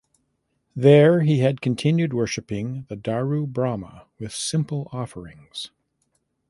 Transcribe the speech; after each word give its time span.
There 0.75 1.21
he 1.21 1.41
had 1.41 1.61
continued 1.61 2.11
worshipping 2.11 2.87
the 2.89 2.95
Daru 2.95 3.45
Brahma 3.45 4.07
with 4.17 4.33
simple 4.33 4.89
offerings. 4.91 5.69